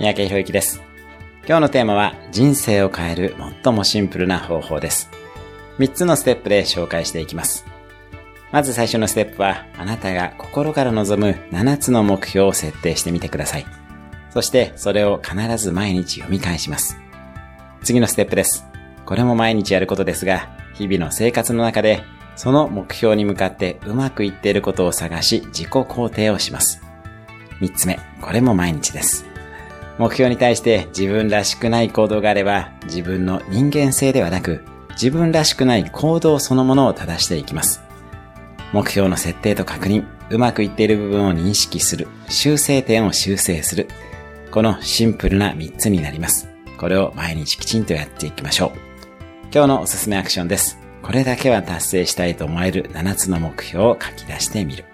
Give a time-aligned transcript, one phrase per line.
[0.00, 0.80] 三宅博之です。
[1.46, 5.10] 今日のテーマは人生を変える最もシンプルな方法です。
[5.78, 7.66] 3つのステップで紹介していきます。
[8.50, 13.66] まず最初のステップは、あなたが心から望む7つの目標を設定してみてください。
[14.30, 16.96] そしてそれを必ず毎日読み返します。
[17.82, 18.64] 次のステップです。
[19.04, 22.04] これも毎日やることですが、日々の生活の中で
[22.36, 26.80] その目標に向かってうまくいっていることを探し自己肯定をします。
[27.60, 29.29] 3つ目、これも毎日です。
[30.00, 37.82] 目標に対して自分らしくない行動があれば、自分の人間性ではなく、自分らしくない行動そのものを正していきます。
[38.72, 43.88] 目標の設定と確認、うまくいっている部分を認識する、修正点を修正する。
[44.50, 46.48] このシンプルな3つになります。
[46.78, 48.78] これを毎日きちんとやっていきましょう。
[49.52, 50.78] 今日のおすすめアクションです。
[51.02, 54.86] これだけは達成したいと思える7つの目標を書き出してみる。